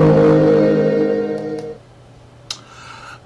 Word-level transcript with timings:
you. 0.00 0.39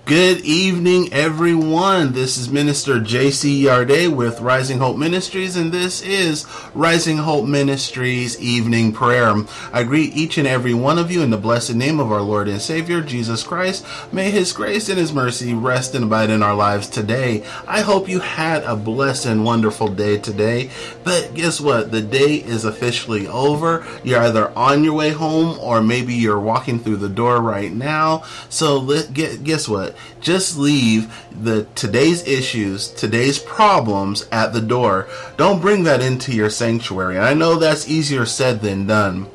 Good 0.06 0.40
evening, 0.40 1.14
everyone. 1.14 2.12
This 2.12 2.36
is 2.36 2.50
Minister 2.50 3.00
J.C. 3.00 3.64
Yarday 3.64 4.14
with 4.14 4.42
Rising 4.42 4.76
Hope 4.76 4.98
Ministries, 4.98 5.56
and 5.56 5.72
this 5.72 6.02
is 6.02 6.44
Rising 6.74 7.16
Hope 7.16 7.46
Ministries 7.46 8.38
Evening 8.38 8.92
Prayer. 8.92 9.34
I 9.72 9.82
greet 9.82 10.14
each 10.14 10.36
and 10.36 10.46
every 10.46 10.74
one 10.74 10.98
of 10.98 11.10
you 11.10 11.22
in 11.22 11.30
the 11.30 11.38
blessed 11.38 11.76
name 11.76 12.00
of 12.00 12.12
our 12.12 12.20
Lord 12.20 12.48
and 12.48 12.60
Savior, 12.60 13.00
Jesus 13.00 13.42
Christ. 13.42 13.86
May 14.12 14.30
His 14.30 14.52
grace 14.52 14.90
and 14.90 14.98
His 14.98 15.10
mercy 15.10 15.54
rest 15.54 15.94
and 15.94 16.04
abide 16.04 16.28
in 16.28 16.42
our 16.42 16.54
lives 16.54 16.86
today. 16.86 17.42
I 17.66 17.80
hope 17.80 18.06
you 18.06 18.20
had 18.20 18.62
a 18.64 18.76
blessed 18.76 19.24
and 19.24 19.42
wonderful 19.42 19.88
day 19.88 20.18
today. 20.18 20.70
But 21.02 21.32
guess 21.32 21.62
what? 21.62 21.92
The 21.92 22.02
day 22.02 22.34
is 22.34 22.66
officially 22.66 23.26
over. 23.26 23.86
You're 24.04 24.20
either 24.20 24.50
on 24.50 24.84
your 24.84 24.92
way 24.92 25.12
home 25.12 25.58
or 25.60 25.82
maybe 25.82 26.12
you're 26.12 26.38
walking 26.38 26.78
through 26.78 26.98
the 26.98 27.08
door 27.08 27.40
right 27.40 27.72
now. 27.72 28.24
So 28.50 28.84
guess 29.14 29.66
what? 29.66 29.93
Just 30.20 30.58
leave 30.58 31.14
the 31.30 31.64
today's 31.74 32.26
issues, 32.26 32.88
today's 32.88 33.38
problems 33.38 34.26
at 34.30 34.52
the 34.52 34.60
door. 34.60 35.08
Don't 35.36 35.60
bring 35.60 35.84
that 35.84 36.00
into 36.00 36.32
your 36.32 36.50
sanctuary. 36.50 37.16
And 37.16 37.24
I 37.24 37.34
know 37.34 37.56
that's 37.56 37.88
easier 37.88 38.26
said 38.26 38.60
than 38.60 38.86
done. 38.86 39.28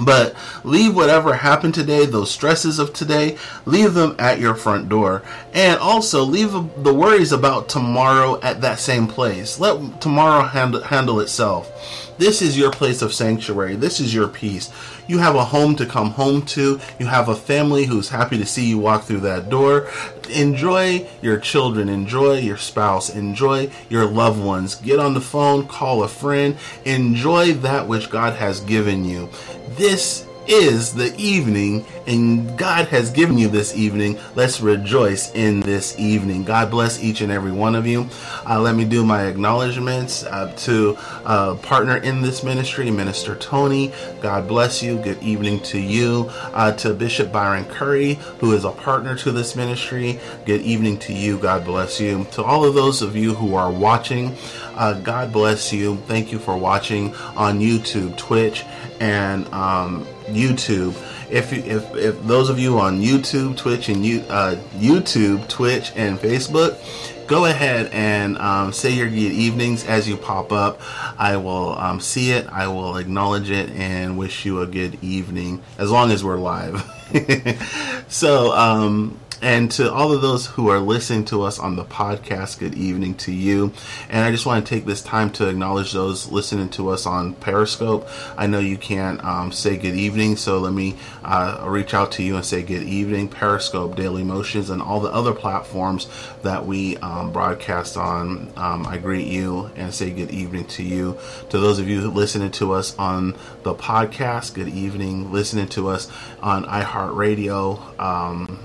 But 0.00 0.34
leave 0.62 0.94
whatever 0.94 1.34
happened 1.34 1.74
today, 1.74 2.06
those 2.06 2.30
stresses 2.30 2.78
of 2.78 2.92
today, 2.92 3.36
leave 3.64 3.94
them 3.94 4.14
at 4.18 4.38
your 4.38 4.54
front 4.54 4.88
door. 4.88 5.22
And 5.52 5.78
also 5.80 6.22
leave 6.22 6.52
the 6.52 6.94
worries 6.94 7.32
about 7.32 7.68
tomorrow 7.68 8.40
at 8.40 8.60
that 8.60 8.78
same 8.78 9.08
place. 9.08 9.58
Let 9.58 10.00
tomorrow 10.00 10.44
handle, 10.44 10.82
handle 10.82 11.20
itself. 11.20 12.07
This 12.18 12.42
is 12.42 12.58
your 12.58 12.70
place 12.70 13.00
of 13.00 13.14
sanctuary. 13.14 13.76
This 13.76 14.00
is 14.00 14.12
your 14.12 14.28
peace. 14.28 14.70
You 15.06 15.18
have 15.18 15.36
a 15.36 15.44
home 15.44 15.76
to 15.76 15.86
come 15.86 16.10
home 16.10 16.42
to. 16.46 16.80
You 16.98 17.06
have 17.06 17.28
a 17.28 17.34
family 17.36 17.86
who's 17.86 18.08
happy 18.08 18.36
to 18.38 18.44
see 18.44 18.66
you 18.68 18.78
walk 18.78 19.04
through 19.04 19.20
that 19.20 19.48
door. 19.48 19.88
Enjoy 20.28 21.08
your 21.22 21.38
children. 21.38 21.88
Enjoy 21.88 22.38
your 22.38 22.56
spouse. 22.56 23.08
Enjoy 23.08 23.70
your 23.88 24.04
loved 24.04 24.42
ones. 24.42 24.74
Get 24.74 24.98
on 24.98 25.14
the 25.14 25.20
phone, 25.20 25.66
call 25.66 26.02
a 26.02 26.08
friend. 26.08 26.56
Enjoy 26.84 27.52
that 27.54 27.88
which 27.88 28.10
God 28.10 28.34
has 28.34 28.60
given 28.60 29.04
you. 29.04 29.30
This 29.76 30.27
is 30.48 30.94
the 30.94 31.14
evening, 31.16 31.84
and 32.06 32.56
God 32.56 32.88
has 32.88 33.10
given 33.10 33.36
you 33.36 33.48
this 33.48 33.76
evening. 33.76 34.18
Let's 34.34 34.60
rejoice 34.60 35.30
in 35.34 35.60
this 35.60 35.98
evening. 35.98 36.44
God 36.44 36.70
bless 36.70 37.02
each 37.02 37.20
and 37.20 37.30
every 37.30 37.52
one 37.52 37.74
of 37.74 37.86
you. 37.86 38.08
Uh, 38.48 38.60
let 38.60 38.74
me 38.74 38.84
do 38.84 39.04
my 39.04 39.26
acknowledgments 39.26 40.24
uh, 40.24 40.52
to 40.58 40.96
uh, 41.24 41.54
partner 41.56 41.98
in 41.98 42.22
this 42.22 42.42
ministry, 42.42 42.90
Minister 42.90 43.36
Tony. 43.36 43.92
God 44.22 44.48
bless 44.48 44.82
you. 44.82 44.96
Good 44.98 45.22
evening 45.22 45.60
to 45.64 45.78
you. 45.78 46.30
Uh, 46.54 46.72
to 46.72 46.94
Bishop 46.94 47.30
Byron 47.30 47.66
Curry, 47.66 48.14
who 48.38 48.52
is 48.52 48.64
a 48.64 48.70
partner 48.70 49.14
to 49.16 49.32
this 49.32 49.54
ministry. 49.54 50.18
Good 50.46 50.62
evening 50.62 50.98
to 51.00 51.12
you. 51.12 51.38
God 51.38 51.64
bless 51.64 52.00
you. 52.00 52.26
To 52.32 52.42
all 52.42 52.64
of 52.64 52.74
those 52.74 53.02
of 53.02 53.14
you 53.14 53.34
who 53.34 53.54
are 53.54 53.70
watching, 53.70 54.34
uh, 54.74 54.94
God 55.00 55.32
bless 55.32 55.72
you. 55.72 55.96
Thank 56.06 56.32
you 56.32 56.38
for 56.38 56.56
watching 56.56 57.14
on 57.36 57.60
YouTube, 57.60 58.16
Twitch, 58.16 58.64
and 59.00 59.46
um, 59.52 60.06
YouTube. 60.28 60.94
If, 61.30 61.52
if, 61.52 61.94
if 61.94 62.22
those 62.24 62.48
of 62.48 62.58
you 62.58 62.78
on 62.78 63.00
YouTube, 63.00 63.56
Twitch, 63.56 63.88
and 63.88 64.04
you, 64.04 64.20
uh, 64.28 64.56
YouTube, 64.76 65.48
Twitch, 65.48 65.92
and 65.94 66.18
Facebook, 66.18 66.78
go 67.26 67.44
ahead 67.44 67.90
and 67.92 68.38
um, 68.38 68.72
say 68.72 68.90
your 68.90 69.08
good 69.08 69.16
evenings 69.16 69.84
as 69.84 70.08
you 70.08 70.16
pop 70.16 70.50
up. 70.50 70.80
I 71.18 71.36
will 71.36 71.78
um, 71.78 72.00
see 72.00 72.32
it, 72.32 72.46
I 72.48 72.68
will 72.68 72.96
acknowledge 72.96 73.50
it, 73.50 73.70
and 73.70 74.18
wish 74.18 74.44
you 74.44 74.62
a 74.62 74.66
good 74.66 75.02
evening 75.04 75.62
as 75.76 75.90
long 75.90 76.10
as 76.10 76.24
we're 76.24 76.38
live. 76.38 76.82
so, 78.08 78.52
um, 78.56 79.18
and 79.40 79.70
to 79.72 79.92
all 79.92 80.12
of 80.12 80.20
those 80.20 80.46
who 80.46 80.68
are 80.68 80.80
listening 80.80 81.24
to 81.26 81.42
us 81.42 81.58
on 81.58 81.76
the 81.76 81.84
podcast, 81.84 82.58
good 82.58 82.74
evening 82.74 83.14
to 83.14 83.32
you. 83.32 83.72
And 84.08 84.24
I 84.24 84.30
just 84.30 84.46
want 84.46 84.66
to 84.66 84.74
take 84.74 84.84
this 84.84 85.02
time 85.02 85.30
to 85.32 85.48
acknowledge 85.48 85.92
those 85.92 86.30
listening 86.30 86.68
to 86.70 86.88
us 86.90 87.06
on 87.06 87.34
Periscope. 87.34 88.08
I 88.36 88.46
know 88.46 88.58
you 88.58 88.76
can't 88.76 89.22
um, 89.24 89.52
say 89.52 89.76
good 89.76 89.94
evening, 89.94 90.36
so 90.36 90.58
let 90.58 90.72
me 90.72 90.96
uh, 91.22 91.64
reach 91.68 91.94
out 91.94 92.12
to 92.12 92.22
you 92.22 92.36
and 92.36 92.44
say 92.44 92.62
good 92.62 92.82
evening. 92.82 93.28
Periscope, 93.28 93.94
Daily 93.96 94.24
Motions, 94.24 94.70
and 94.70 94.82
all 94.82 95.00
the 95.00 95.12
other 95.12 95.32
platforms 95.32 96.08
that 96.42 96.66
we 96.66 96.96
um, 96.98 97.32
broadcast 97.32 97.96
on. 97.96 98.52
Um, 98.56 98.86
I 98.86 98.98
greet 98.98 99.26
you 99.26 99.70
and 99.76 99.94
say 99.94 100.10
good 100.10 100.30
evening 100.30 100.66
to 100.66 100.82
you. 100.82 101.18
To 101.50 101.58
those 101.58 101.78
of 101.78 101.88
you 101.88 102.10
listening 102.10 102.50
to 102.52 102.72
us 102.72 102.96
on 102.98 103.36
the 103.62 103.74
podcast, 103.74 104.54
good 104.54 104.68
evening. 104.68 105.32
Listening 105.32 105.68
to 105.68 105.88
us 105.88 106.10
on 106.40 106.64
iHeartRadio, 106.64 108.00
um, 108.00 108.58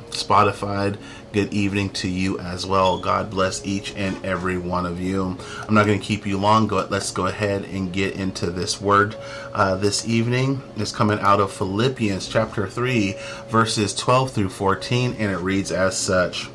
Good 0.63 1.53
evening 1.53 1.89
to 1.89 2.07
you 2.07 2.39
as 2.39 2.65
well. 2.65 2.97
God 2.97 3.29
bless 3.29 3.65
each 3.65 3.93
and 3.95 4.23
every 4.25 4.57
one 4.57 4.85
of 4.85 4.99
you. 4.99 5.37
I'm 5.67 5.73
not 5.73 5.85
going 5.85 5.99
to 5.99 6.05
keep 6.05 6.25
you 6.25 6.37
long. 6.37 6.67
Go, 6.67 6.87
let's 6.89 7.11
go 7.11 7.27
ahead 7.27 7.65
and 7.65 7.91
get 7.91 8.15
into 8.15 8.49
this 8.49 8.79
word 8.79 9.17
uh, 9.53 9.75
this 9.75 10.07
evening. 10.07 10.61
It's 10.77 10.93
coming 10.93 11.19
out 11.19 11.41
of 11.41 11.51
Philippians 11.51 12.29
chapter 12.29 12.67
3, 12.67 13.15
verses 13.49 13.93
12 13.93 14.31
through 14.31 14.49
14, 14.49 15.15
and 15.19 15.31
it 15.31 15.39
reads 15.39 15.71
as 15.71 15.97
such. 15.97 16.49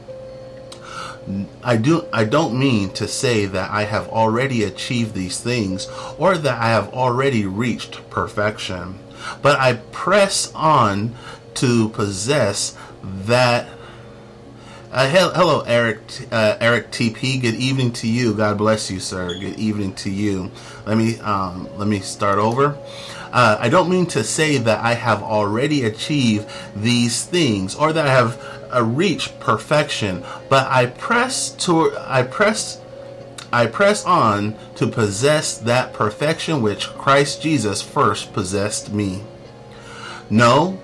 I 1.63 1.77
do 1.77 2.07
I 2.11 2.25
don't 2.25 2.59
mean 2.59 2.91
to 2.93 3.07
say 3.07 3.45
that 3.45 3.71
I 3.71 3.85
have 3.85 4.09
already 4.09 4.65
achieved 4.65 5.15
these 5.15 5.39
things 5.39 5.87
or 6.17 6.39
that 6.39 6.59
I 6.59 6.69
have 6.69 6.95
already 6.95 7.45
reached 7.45 8.09
perfection, 8.09 8.99
but 9.43 9.59
I 9.61 9.75
press 9.75 10.51
on 10.55 11.15
to 11.55 11.91
possess 11.91 12.75
that 13.03 13.69
uh, 14.91 15.09
hello, 15.09 15.60
Eric. 15.60 15.99
Uh, 16.32 16.56
Eric 16.60 16.91
TP. 16.91 17.41
Good 17.41 17.56
evening 17.56 17.93
to 17.94 18.09
you. 18.09 18.32
God 18.32 18.56
bless 18.56 18.91
you, 18.91 19.00
sir. 19.00 19.28
Good 19.38 19.59
evening 19.59 19.94
to 19.97 20.10
you. 20.10 20.50
Let 20.87 20.97
me 20.97 21.19
um, 21.21 21.69
let 21.76 21.88
me 21.88 22.00
start 22.00 22.38
over. 22.38 22.78
Uh, 23.31 23.59
I 23.60 23.69
don't 23.69 23.90
mean 23.90 24.06
to 24.06 24.25
say 24.25 24.56
that 24.56 24.82
I 24.82 24.94
have 24.94 25.23
already 25.23 25.85
achieved 25.85 26.49
these 26.75 27.25
things 27.25 27.75
or 27.75 27.93
that 27.93 28.06
I 28.06 28.11
have 28.11 28.43
uh, 28.75 28.82
reached 28.82 29.38
perfection, 29.40 30.25
but 30.49 30.67
I 30.69 30.87
press 30.87 31.50
to 31.67 31.94
I 31.99 32.23
press 32.23 32.81
I 33.52 33.67
press 33.67 34.06
on 34.06 34.56
to 34.76 34.87
possess 34.87 35.58
that 35.58 35.93
perfection 35.93 36.62
which 36.62 36.88
Christ 36.88 37.43
Jesus 37.43 37.82
first 37.82 38.32
possessed 38.32 38.93
me. 38.93 39.23
No, 40.31 40.81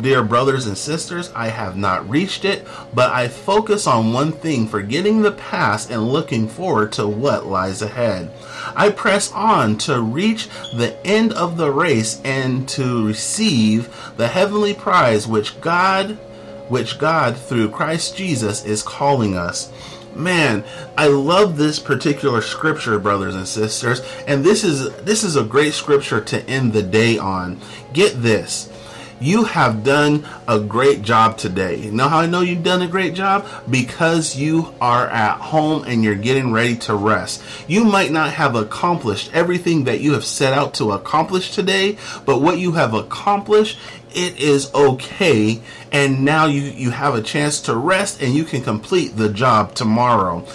dear 0.00 0.22
brothers 0.22 0.66
and 0.66 0.76
sisters, 0.76 1.30
I 1.34 1.48
have 1.48 1.76
not 1.76 2.08
reached 2.08 2.44
it, 2.44 2.66
but 2.94 3.10
I 3.12 3.28
focus 3.28 3.86
on 3.86 4.12
one 4.12 4.32
thing, 4.32 4.68
forgetting 4.68 5.22
the 5.22 5.32
past 5.32 5.90
and 5.90 6.08
looking 6.08 6.48
forward 6.48 6.92
to 6.92 7.06
what 7.06 7.46
lies 7.46 7.82
ahead. 7.82 8.30
I 8.74 8.90
press 8.90 9.32
on 9.32 9.78
to 9.78 10.02
reach 10.02 10.48
the 10.74 10.96
end 11.04 11.32
of 11.32 11.56
the 11.56 11.70
race 11.70 12.20
and 12.24 12.68
to 12.70 13.06
receive 13.06 13.94
the 14.16 14.28
heavenly 14.28 14.74
prize 14.74 15.26
which 15.26 15.60
God 15.60 16.18
which 16.68 16.98
God 16.98 17.36
through 17.36 17.70
Christ 17.70 18.16
Jesus 18.16 18.64
is 18.64 18.82
calling 18.82 19.36
us. 19.36 19.70
Man, 20.14 20.64
I 20.96 21.08
love 21.08 21.56
this 21.56 21.78
particular 21.78 22.40
scripture, 22.40 22.98
brothers 22.98 23.34
and 23.34 23.46
sisters, 23.46 24.00
and 24.26 24.42
this 24.42 24.64
is 24.64 24.90
this 25.04 25.22
is 25.22 25.36
a 25.36 25.44
great 25.44 25.74
scripture 25.74 26.20
to 26.22 26.42
end 26.48 26.72
the 26.72 26.82
day 26.82 27.18
on. 27.18 27.60
Get 27.92 28.22
this 28.22 28.72
you 29.20 29.44
have 29.44 29.84
done 29.84 30.26
a 30.46 30.60
great 30.60 31.02
job 31.02 31.38
today. 31.38 31.76
You 31.76 31.90
know 31.90 32.08
how 32.08 32.18
I 32.18 32.26
know 32.26 32.40
you've 32.40 32.62
done 32.62 32.82
a 32.82 32.88
great 32.88 33.14
job? 33.14 33.46
Because 33.68 34.36
you 34.36 34.74
are 34.80 35.08
at 35.08 35.38
home 35.38 35.84
and 35.86 36.04
you're 36.04 36.14
getting 36.14 36.52
ready 36.52 36.76
to 36.76 36.94
rest. 36.94 37.42
You 37.66 37.84
might 37.84 38.12
not 38.12 38.32
have 38.34 38.54
accomplished 38.54 39.30
everything 39.32 39.84
that 39.84 40.00
you 40.00 40.12
have 40.12 40.24
set 40.24 40.52
out 40.52 40.74
to 40.74 40.92
accomplish 40.92 41.54
today, 41.54 41.98
but 42.24 42.40
what 42.40 42.58
you 42.58 42.72
have 42.72 42.94
accomplished, 42.94 43.78
it 44.14 44.38
is 44.38 44.72
okay. 44.74 45.60
And 45.92 46.24
now 46.24 46.46
you, 46.46 46.62
you 46.62 46.90
have 46.90 47.14
a 47.14 47.22
chance 47.22 47.60
to 47.62 47.76
rest 47.76 48.22
and 48.22 48.34
you 48.34 48.44
can 48.44 48.62
complete 48.62 49.16
the 49.16 49.28
job 49.28 49.74
tomorrow. 49.74 50.46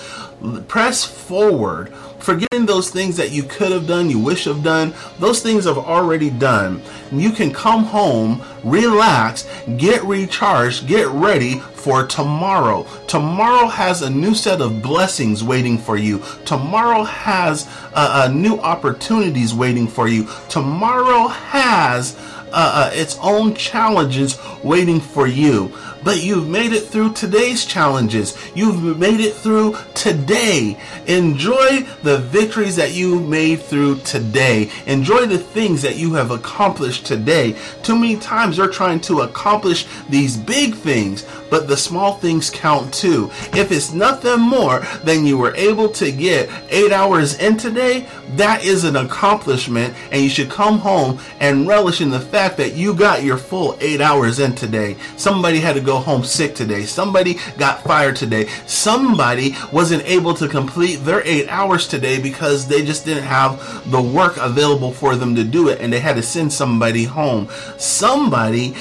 Press 0.68 1.04
forward 1.04 1.94
forgetting 2.22 2.66
those 2.66 2.90
things 2.90 3.18
that 3.18 3.32
you 3.32 3.44
could 3.44 3.72
have 3.72 3.88
done, 3.88 4.10
you 4.10 4.20
wish 4.20 4.46
have 4.46 4.64
done, 4.64 4.94
those 5.20 5.42
things 5.42 5.66
have 5.66 5.78
already 5.78 6.30
done. 6.30 6.82
You 7.12 7.32
can 7.32 7.52
come 7.52 7.84
home, 7.84 8.42
relax, 8.64 9.48
get 9.78 10.04
recharged, 10.04 10.88
get 10.88 11.08
ready 11.08 11.60
for 11.60 12.06
tomorrow. 12.06 12.86
Tomorrow 13.08 13.68
has 13.68 14.02
a 14.02 14.10
new 14.10 14.36
set 14.36 14.62
of 14.62 14.82
blessings 14.82 15.44
waiting 15.44 15.78
for 15.78 15.98
you. 15.98 16.22
Tomorrow 16.46 17.04
has 17.04 17.68
uh, 17.94 18.28
uh, 18.30 18.34
new 18.34 18.58
opportunities 18.60 19.54
waiting 19.54 19.88
for 19.88 20.08
you. 20.08 20.28
Tomorrow 20.50 21.28
has 21.28 22.18
uh, 22.54 22.90
uh, 22.92 22.92
its 22.94 23.18
own 23.22 23.56
challenges 23.56 24.38
waiting 24.64 25.00
for 25.00 25.26
you. 25.26 25.72
But 26.04 26.24
you've 26.24 26.48
made 26.48 26.74
it 26.74 26.82
through 26.82 27.14
today's 27.14 27.66
challenges. 27.66 28.38
You've 28.56 28.98
made 28.98 29.20
it 29.20 29.34
through 29.34 29.78
today. 29.94 30.78
Enjoy 31.08 31.82
the 32.04 32.20
victories 32.20 32.76
that 32.76 32.94
you 32.94 33.20
made 33.20 33.62
through 33.62 34.00
today. 34.00 34.70
Enjoy 34.86 35.26
the 35.26 35.38
things 35.38 35.82
that 35.82 35.98
you 35.98 36.14
have 36.14 36.32
accomplished 36.32 37.06
today. 37.06 37.56
Too 37.84 37.96
many 37.96 38.18
times 38.18 38.58
you're 38.58 38.68
trying 38.68 39.00
to 39.02 39.22
accomplish 39.22 39.86
these 40.10 40.38
big 40.38 40.76
things, 40.76 41.26
but 41.50 41.68
the 41.68 41.78
small 41.78 42.16
things 42.16 42.50
count 42.50 42.94
too. 42.94 43.30
If 43.54 43.72
it's 43.72 43.94
nothing 43.94 44.40
more 44.40 44.80
than 45.04 45.26
you 45.26 45.38
were 45.38 45.56
able 45.56 45.90
to 45.90 46.12
get 46.12 46.50
eight 46.70 46.92
hours 46.92 47.38
in 47.40 47.58
today, 47.58 48.08
that 48.36 48.64
is 48.64 48.84
an 48.86 48.96
accomplishment, 48.96 49.94
and 50.12 50.22
you 50.22 50.30
should 50.30 50.50
come 50.50 50.80
home 50.80 51.20
and 51.40 51.68
relish 51.68 52.02
in 52.02 52.10
the 52.10 52.20
fact 52.20 52.58
that 52.58 52.74
you 52.74 52.94
got 52.94 53.24
your 53.24 53.38
full 53.38 53.78
eight 53.82 54.02
hours 54.02 54.40
in 54.40 54.56
today. 54.56 54.96
Somebody 55.18 55.60
had 55.60 55.76
to 55.76 55.82
go 55.82 55.91
home 56.00 56.24
sick 56.24 56.56
today. 56.56 56.84
Somebody 56.84 57.38
got 57.58 57.84
fired 57.84 58.16
today. 58.16 58.48
Somebody 58.66 59.56
wasn't 59.72 60.04
able 60.06 60.34
to 60.36 60.48
complete 60.48 60.98
their 60.98 61.22
eight 61.26 61.48
hours 61.50 61.88
today 61.88 62.22
because 62.22 62.68
they 62.68 62.84
just 62.84 63.06
didn't 63.06 63.24
have 63.24 63.92
the 63.92 64.02
work 64.02 64.38
available 64.38 64.92
for 64.92 65.16
them 65.16 65.36
to 65.36 65.44
do 65.44 65.70
it 65.70 65.82
and 65.82 65.92
they 65.92 66.00
had 66.00 66.16
to 66.16 66.24
send 66.24 66.54
somebody 66.54 67.06
home. 67.06 67.50
Somebody, 67.78 68.72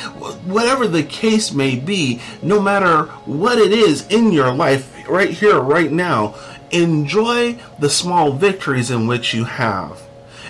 whatever 0.45 0.87
the 0.87 1.03
case 1.03 1.53
may 1.53 1.77
be, 1.77 2.21
no 2.43 2.61
matter 2.61 3.05
what 3.25 3.59
it 3.59 3.73
is 3.73 4.07
in 4.09 4.33
your 4.33 4.53
life, 4.53 4.95
right 5.09 5.31
here, 5.31 5.61
right 5.61 5.91
now, 5.91 6.35
enjoy 6.71 7.59
the 7.79 7.91
small 7.91 8.33
victories 8.33 8.91
in 8.91 9.07
which 9.07 9.35
you 9.35 9.45
have. 9.45 10.01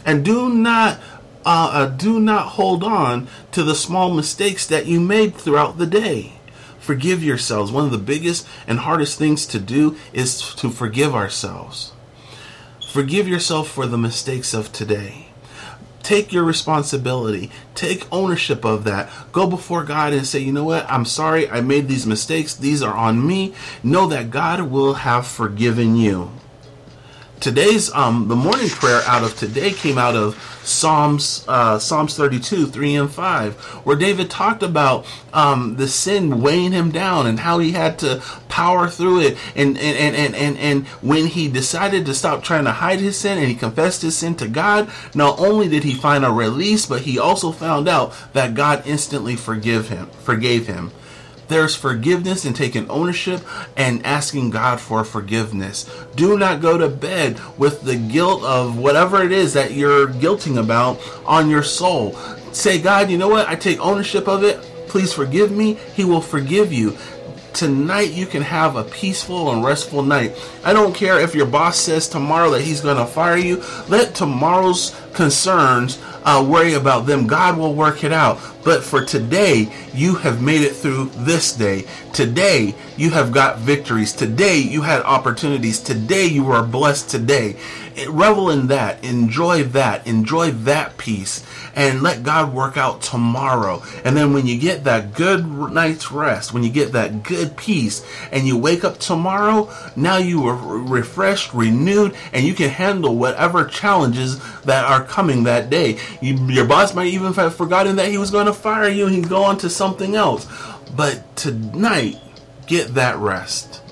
And 0.05 0.25
do 0.25 0.51
not 0.51 1.01
uh, 1.45 1.71
uh, 1.73 1.87
do 1.87 2.21
not 2.21 2.49
hold 2.49 2.85
on 2.85 3.27
to 3.53 3.63
the 3.63 3.75
small 3.75 4.13
mistakes 4.13 4.67
that 4.67 4.87
you 4.87 5.01
made 5.01 5.35
throughout 5.35 5.79
the 5.79 5.87
day. 5.87 6.35
Forgive 6.91 7.23
yourselves. 7.23 7.71
One 7.71 7.85
of 7.85 7.93
the 7.93 7.99
biggest 7.99 8.49
and 8.67 8.81
hardest 8.81 9.17
things 9.17 9.47
to 9.47 9.61
do 9.61 9.97
is 10.13 10.53
to 10.57 10.71
forgive 10.71 11.15
ourselves. 11.15 11.93
Forgive 12.85 13.29
yourself 13.29 13.69
for 13.69 13.87
the 13.87 13.97
mistakes 13.97 14.53
of 14.53 14.73
today. 14.73 15.27
Take 16.03 16.33
your 16.33 16.43
responsibility. 16.43 17.53
Take 17.77 18.13
ownership 18.13 18.65
of 18.65 18.83
that. 18.87 19.09
Go 19.31 19.47
before 19.47 19.85
God 19.85 20.13
and 20.13 20.27
say, 20.27 20.41
you 20.41 20.53
know 20.53 20.65
what? 20.65 20.85
I'm 20.91 21.05
sorry. 21.05 21.49
I 21.49 21.61
made 21.61 21.87
these 21.87 22.07
mistakes. 22.07 22.57
These 22.57 22.83
are 22.83 22.97
on 22.97 23.25
me. 23.25 23.55
Know 23.85 24.09
that 24.09 24.33
God 24.33 24.63
will 24.63 24.95
have 24.95 25.29
forgiven 25.29 25.95
you 25.95 26.33
today's 27.41 27.91
um 27.95 28.29
the 28.29 28.37
morning 28.37 28.69
prayer 28.69 29.01
out 29.07 29.25
of 29.25 29.35
today 29.37 29.73
came 29.73 29.97
out 29.97 30.15
of 30.15 30.37
Psalms 30.63 31.43
uh, 31.49 31.79
Psalms 31.79 32.15
32 32.15 32.67
3 32.67 32.95
and 32.97 33.11
5 33.11 33.55
where 33.85 33.97
David 33.97 34.31
talked 34.31 34.63
about 34.63 35.07
um, 35.33 35.77
the 35.77 35.89
sin 35.89 36.43
weighing 36.43 36.73
him 36.73 36.91
down 36.91 37.27
and 37.27 37.41
how 37.41 37.59
he 37.59 37.73
had 37.73 37.99
to 38.01 38.23
power 38.49 38.89
through 38.89 39.21
it. 39.21 39.39
And 39.57 39.79
and, 39.79 39.97
and, 39.97 40.15
and, 40.15 40.35
and 40.35 40.59
and 40.59 40.87
when 41.03 41.27
he 41.27 41.49
decided 41.49 42.05
to 42.07 42.15
stop 42.15 42.43
trying 42.43 42.65
to 42.65 42.73
hide 42.73 43.01
his 43.01 43.19
sin 43.19 43.39
and 43.39 43.49
he 43.49 43.55
confessed 43.55 44.03
his 44.03 44.19
sin 44.19 44.35
to 44.37 44.47
God 44.47 44.91
not 45.15 45.41
only 45.41 45.67
did 45.67 45.85
he 45.85 45.95
find 45.95 46.25
a 46.25 46.31
release 46.31 46.85
but 46.85 47.03
he 47.03 47.19
also 47.19 47.53
found 47.53 47.89
out 47.89 48.15
that 48.35 48.55
God 48.55 48.83
instantly 48.87 49.35
forgive 49.35 49.89
him 49.89 50.07
forgave 50.23 50.67
him 50.67 50.93
there's 51.51 51.77
forgiveness 51.77 52.47
and 52.47 52.57
taking 52.57 52.89
ownership 52.89 53.43
and 53.77 54.05
asking 54.07 54.51
God 54.51 54.81
for 54.81 55.05
forgiveness. 55.05 55.85
Do 56.17 56.39
not 56.39 56.63
go 56.63 56.79
to 56.79 56.89
bed 56.89 57.39
with 57.59 57.83
the 57.83 57.97
guilt 57.97 58.43
of 58.43 58.79
whatever 58.79 59.23
it 59.23 59.33
is 59.33 59.53
that 59.53 59.73
you're 59.73 60.07
guilting 60.07 60.59
about 60.59 60.99
on 61.27 61.51
your 61.51 61.63
soul. 61.63 62.15
Say, 62.53 62.81
God, 62.81 63.11
you 63.11 63.19
know 63.19 63.29
what? 63.29 63.49
I 63.49 63.55
take 63.57 63.79
ownership 63.81 64.27
of 64.27 64.43
it. 64.45 64.59
Please 64.89 65.13
forgive 65.13 65.53
me. 65.53 65.75
He 65.95 66.05
will 66.05 66.23
forgive 66.23 66.73
you 66.73 66.97
tonight 67.53 68.13
you 68.13 68.27
can 68.27 68.43
have 68.43 68.77
a 68.77 68.85
peaceful 68.85 69.51
and 69.51 69.65
restful 69.65 70.03
night. 70.03 70.39
I 70.65 70.73
don't 70.73 70.95
care 70.95 71.21
if 71.21 71.35
your 71.35 71.47
boss 71.47 71.79
says 71.79 72.09
tomorrow 72.09 72.51
that 72.51 72.63
he's 72.63 72.81
going 72.81 72.97
to 72.97 73.07
fire 73.07 73.37
you. 73.37 73.63
Let 73.89 74.15
tomorrow's 74.15 74.91
concerns 75.15 75.99
uh, 76.25 76.47
worry 76.47 76.75
about 76.75 77.07
them. 77.07 77.27
God 77.27 77.59
will 77.59 77.75
work 77.75 78.05
it 78.05 78.13
out. 78.13 78.39
But 78.63 78.85
for 78.85 79.05
today, 79.05 79.73
you 79.95 80.17
have 80.17 80.43
made 80.43 80.61
it 80.61 80.77
through 80.77 81.11
this 81.17 81.53
day. 81.53 81.87
Today, 82.13 82.75
you 82.97 83.11
have 83.11 83.33
got 83.33 83.59
victories. 83.59 84.13
Today, 84.13 84.59
you 84.59 84.83
had 84.83 85.01
opportunities. 85.03 85.81
Today, 85.81 86.27
you 86.27 86.51
are 86.51 86.63
blessed 86.63 87.09
today. 87.09 87.57
Revel 88.09 88.51
in 88.51 88.67
that. 88.67 89.03
Enjoy 89.03 89.65
that. 89.65 90.07
Enjoy 90.07 90.51
that 90.51 90.99
peace. 90.99 91.47
And 91.75 92.03
let 92.03 92.23
God 92.23 92.53
work 92.53 92.77
out 92.77 93.01
tomorrow. 93.01 93.83
And 94.05 94.15
then 94.17 94.35
when 94.35 94.47
you 94.47 94.59
get 94.59 94.85
that 94.85 95.15
good 95.15 95.47
night's 95.47 96.13
rest, 96.13 96.53
when 96.53 96.63
you 96.63 96.71
get 96.71 96.93
that 96.93 97.23
good 97.23 97.57
peace, 97.57 98.05
and 98.31 98.47
you 98.47 98.59
wake 98.59 98.85
up 98.85 98.99
tomorrow, 98.99 99.71
now 99.97 100.19
you 100.19 100.47
are 100.47 100.55
refreshed, 100.55 101.55
renewed, 101.55 102.15
and 102.33 102.45
you 102.45 102.55
can 102.55 102.69
handle 102.69 103.17
whatever 103.17 103.65
challenges 103.65 104.39
that 104.63 104.85
are 104.85 105.00
coming 105.05 105.45
that 105.45 105.71
day. 105.71 105.99
You, 106.21 106.37
your 106.49 106.67
boss 106.67 106.95
might 106.95 107.09
even 107.09 107.33
have 107.35 107.55
forgotten 107.55 107.97
that 107.97 108.09
he 108.09 108.19
was 108.19 108.31
going 108.31 108.47
to 108.47 108.53
fire 108.53 108.89
you 108.89 109.07
and 109.07 109.15
he'd 109.15 109.29
go 109.29 109.43
on 109.43 109.59
to 109.59 109.71
something 109.71 110.15
else. 110.15 110.47
But 110.97 111.37
tonight, 111.37 112.19
get 112.67 112.95
that 112.95 113.17
rest. 113.19 113.83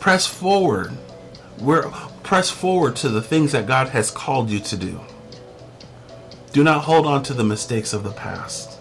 Press 0.00 0.26
forward. 0.26 0.92
We're, 1.58 1.90
press 2.22 2.50
forward 2.50 2.96
to 2.96 3.08
the 3.08 3.22
things 3.22 3.52
that 3.52 3.66
God 3.66 3.88
has 3.88 4.10
called 4.10 4.50
you 4.50 4.60
to 4.60 4.76
do. 4.76 5.00
Do 6.52 6.64
not 6.64 6.84
hold 6.84 7.06
on 7.06 7.22
to 7.24 7.34
the 7.34 7.44
mistakes 7.44 7.92
of 7.92 8.02
the 8.02 8.12
past. 8.12 8.78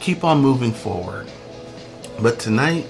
Keep 0.00 0.24
on 0.24 0.40
moving 0.40 0.72
forward. 0.72 1.30
But 2.20 2.38
tonight, 2.38 2.86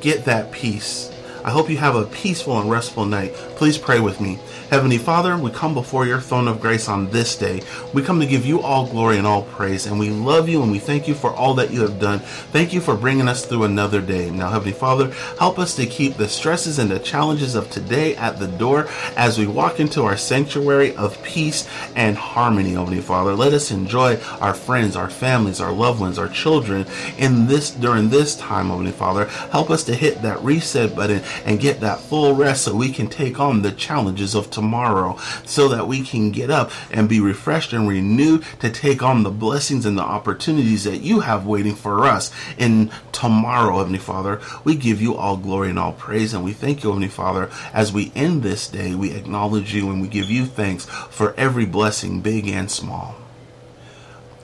get 0.00 0.24
that 0.24 0.52
peace. 0.52 1.10
I 1.44 1.50
hope 1.50 1.68
you 1.68 1.76
have 1.76 1.94
a 1.94 2.06
peaceful 2.06 2.58
and 2.58 2.70
restful 2.70 3.04
night. 3.04 3.34
Please 3.34 3.76
pray 3.76 4.00
with 4.00 4.18
me. 4.18 4.38
Heavenly 4.70 4.96
Father, 4.96 5.36
we 5.36 5.50
come 5.50 5.74
before 5.74 6.06
your 6.06 6.18
throne 6.18 6.48
of 6.48 6.58
grace 6.58 6.88
on 6.88 7.10
this 7.10 7.36
day. 7.36 7.60
We 7.92 8.00
come 8.02 8.18
to 8.18 8.26
give 8.26 8.46
you 8.46 8.62
all 8.62 8.86
glory 8.86 9.18
and 9.18 9.26
all 9.26 9.42
praise, 9.42 9.84
and 9.84 9.98
we 9.98 10.08
love 10.08 10.48
you 10.48 10.62
and 10.62 10.72
we 10.72 10.78
thank 10.78 11.06
you 11.06 11.14
for 11.14 11.34
all 11.34 11.52
that 11.54 11.70
you 11.70 11.82
have 11.82 12.00
done. 12.00 12.20
Thank 12.20 12.72
you 12.72 12.80
for 12.80 12.96
bringing 12.96 13.28
us 13.28 13.44
through 13.44 13.64
another 13.64 14.00
day. 14.00 14.30
Now, 14.30 14.48
Heavenly 14.48 14.72
Father, 14.72 15.10
help 15.38 15.58
us 15.58 15.76
to 15.76 15.84
keep 15.84 16.16
the 16.16 16.28
stresses 16.28 16.78
and 16.78 16.90
the 16.90 16.98
challenges 16.98 17.54
of 17.54 17.68
today 17.70 18.16
at 18.16 18.38
the 18.38 18.48
door 18.48 18.88
as 19.14 19.38
we 19.38 19.46
walk 19.46 19.80
into 19.80 20.02
our 20.04 20.16
sanctuary 20.16 20.96
of 20.96 21.22
peace 21.22 21.68
and 21.94 22.16
harmony, 22.16 22.70
Heavenly 22.70 23.02
Father. 23.02 23.34
Let 23.34 23.52
us 23.52 23.70
enjoy 23.70 24.18
our 24.40 24.54
friends, 24.54 24.96
our 24.96 25.10
families, 25.10 25.60
our 25.60 25.72
loved 25.72 26.00
ones, 26.00 26.18
our 26.18 26.28
children 26.28 26.86
in 27.18 27.46
this 27.46 27.70
during 27.70 28.08
this 28.08 28.34
time, 28.34 28.68
Heavenly 28.70 28.92
Father. 28.92 29.26
Help 29.26 29.68
us 29.68 29.84
to 29.84 29.94
hit 29.94 30.22
that 30.22 30.42
reset 30.42 30.96
button 30.96 31.22
and 31.44 31.60
get 31.60 31.80
that 31.80 32.00
full 32.00 32.34
rest 32.34 32.64
so 32.64 32.74
we 32.74 32.92
can 32.92 33.08
take 33.08 33.40
on 33.40 33.62
the 33.62 33.72
challenges 33.72 34.34
of 34.34 34.50
tomorrow 34.50 35.16
so 35.44 35.68
that 35.68 35.88
we 35.88 36.02
can 36.02 36.30
get 36.30 36.50
up 36.50 36.70
and 36.90 37.08
be 37.08 37.20
refreshed 37.20 37.72
and 37.72 37.88
renewed 37.88 38.44
to 38.60 38.70
take 38.70 39.02
on 39.02 39.22
the 39.22 39.30
blessings 39.30 39.86
and 39.86 39.98
the 39.98 40.02
opportunities 40.02 40.84
that 40.84 40.98
you 40.98 41.20
have 41.20 41.46
waiting 41.46 41.74
for 41.74 42.04
us 42.04 42.30
in 42.58 42.90
tomorrow, 43.12 43.78
Heavenly 43.78 43.98
Father. 43.98 44.40
We 44.64 44.76
give 44.76 45.00
you 45.00 45.14
all 45.14 45.36
glory 45.36 45.70
and 45.70 45.78
all 45.78 45.92
praise, 45.92 46.34
and 46.34 46.44
we 46.44 46.52
thank 46.52 46.82
you, 46.82 46.90
Heavenly 46.90 47.08
Father, 47.08 47.50
as 47.72 47.92
we 47.92 48.12
end 48.14 48.42
this 48.42 48.68
day. 48.68 48.94
We 48.94 49.12
acknowledge 49.12 49.74
you 49.74 49.90
and 49.90 50.00
we 50.00 50.08
give 50.08 50.30
you 50.30 50.46
thanks 50.46 50.84
for 50.84 51.34
every 51.36 51.66
blessing, 51.66 52.20
big 52.20 52.48
and 52.48 52.70
small. 52.70 53.23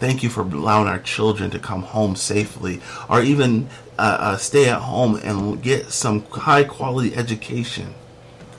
Thank 0.00 0.23
you 0.23 0.30
for 0.30 0.40
allowing 0.40 0.88
our 0.88 0.99
children 0.99 1.50
to 1.50 1.59
come 1.59 1.83
home 1.83 2.16
safely 2.16 2.80
or 3.09 3.23
even 3.23 3.69
uh, 3.99 4.16
uh, 4.19 4.37
stay 4.38 4.71
at 4.71 4.80
home 4.80 5.21
and 5.23 5.62
get 5.62 5.92
some 5.92 6.25
high 6.30 6.64
quality 6.64 7.14
education. 7.14 7.92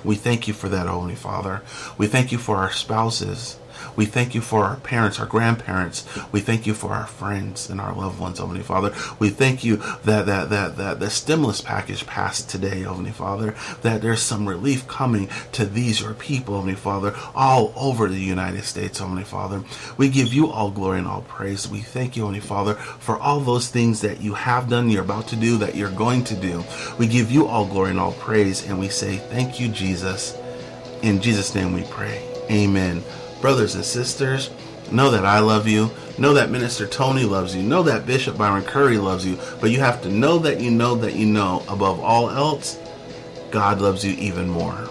We 0.04 0.16
thank 0.16 0.48
you 0.48 0.54
for 0.54 0.70
that, 0.70 0.86
Holy 0.86 1.16
Father. 1.16 1.64
We 1.98 2.06
thank 2.06 2.32
you 2.32 2.38
for 2.38 2.58
our 2.58 2.72
spouses. 2.72 3.58
We 3.96 4.06
thank 4.06 4.36
you 4.36 4.42
for 4.42 4.64
our 4.66 4.78
parents, 4.78 5.20
our 5.20 5.26
grandparents. 5.26 6.06
We 6.32 6.42
thank 6.42 6.68
you 6.68 6.74
for 6.74 6.92
our 6.92 7.08
friends 7.08 7.70
and 7.70 7.82
our 7.82 7.94
loved 7.94 8.20
ones, 8.20 8.40
Heavenly 8.40 8.64
Father. 8.64 8.94
We 9.20 9.30
thank 9.30 9.64
you 9.64 9.78
that 10.04 10.26
that 10.26 10.50
that 10.50 10.78
that 10.78 11.00
the 11.00 11.10
stimulus 11.10 11.62
package 11.62 12.06
passed 12.06 12.50
today, 12.50 12.82
Heavenly 12.82 13.12
Father. 13.12 13.56
That 13.82 14.02
there's 14.02 14.22
some 14.22 14.48
relief 14.48 14.88
coming 14.88 15.30
to 15.54 15.66
these 15.66 16.02
your 16.02 16.14
people, 16.14 16.56
Heavenly 16.56 16.76
Father, 16.76 17.16
all 17.36 17.74
over 17.76 18.08
the 18.08 18.20
United 18.20 18.64
States, 18.64 19.00
Heavenly 19.00 19.24
Father. 19.24 19.64
We 19.98 20.10
give 20.10 20.34
you 20.34 20.50
all 20.50 20.72
glory 20.72 21.00
and 21.00 21.08
all 21.08 21.22
praise. 21.22 21.68
We 21.68 21.80
thank 21.80 22.16
you, 22.16 22.24
Heavenly 22.24 22.42
Father, 22.42 22.76
for 22.76 23.18
all 23.18 23.40
those 23.40 23.70
things 23.70 24.02
that 24.02 24.22
you 24.22 24.34
have 24.34 24.70
done, 24.70 24.90
you're 24.90 25.04
about 25.04 25.28
to 25.30 25.36
do, 25.36 25.58
that 25.58 25.76
you're 25.76 25.92
going 25.92 26.24
to 26.26 26.36
do. 26.36 26.64
We 26.98 27.08
give 27.08 27.32
you 27.32 27.48
all 27.48 27.66
glory 27.66 27.92
and 27.92 28.00
all 28.00 28.14
praise, 28.14 28.68
and 28.68 28.80
we 28.80 28.90
say 28.90 29.18
thank 29.18 29.60
you, 29.60 29.70
Jesus. 29.70 30.38
In 31.02 31.22
Jesus' 31.22 31.56
name 31.56 31.74
we 31.74 31.84
pray. 31.84 32.28
Amen 32.50 33.04
brothers 33.42 33.76
and 33.76 33.84
sisters, 33.84 34.50
know 34.92 35.12
that 35.12 35.26
I 35.26 35.40
love 35.40 35.68
you. 35.68 35.90
Know 36.18 36.34
that 36.34 36.52
Minister 36.52 36.88
Tony 36.88 37.24
loves 37.24 37.56
you. 37.56 37.64
Know 37.64 37.84
that 37.84 38.06
Bishop 38.06 38.38
Byron 38.38 38.64
Curry 38.64 38.98
loves 38.98 39.26
you. 39.26 39.40
But 39.60 39.72
you 39.72 39.80
have 39.80 40.02
to 40.04 40.10
know 40.10 40.38
that 40.40 40.60
you 40.60 40.70
know 40.72 40.96
that 40.96 41.16
you 41.16 41.26
know, 41.26 41.64
above 41.68 42.00
all 42.00 42.30
else, 42.30 42.78
God 43.50 43.82
loves 43.82 44.06
you 44.06 44.14
even 44.14 44.48
more. 44.48 44.88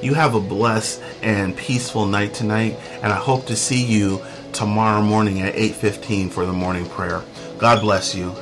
You 0.00 0.14
have 0.14 0.34
a 0.34 0.40
blessed 0.40 1.02
and 1.22 1.56
peaceful 1.56 2.06
night 2.06 2.34
tonight, 2.34 2.78
and 3.02 3.12
I 3.12 3.16
hope 3.16 3.46
to 3.46 3.56
see 3.56 3.84
you 3.84 4.20
tomorrow 4.52 5.02
morning 5.02 5.40
at 5.42 5.54
8:15 5.54 6.28
for 6.30 6.44
the 6.44 6.52
morning 6.52 6.86
prayer. 6.86 7.22
God 7.58 7.80
bless 7.80 8.14
you. 8.14 8.34